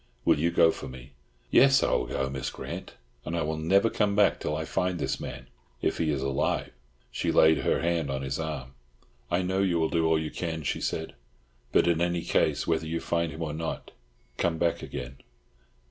[0.25, 1.13] Will you go for me?"
[1.51, 1.83] "Yes.
[1.83, 5.19] I will go, Miss Grant; and I will never come back till I find this
[5.19, 6.71] man—if he is alive."
[7.11, 8.73] She laid her hand on his arm.
[9.29, 11.13] "I know you will do all you can," she said,
[11.71, 15.17] "but in any case, whether you find him or not—come back again!"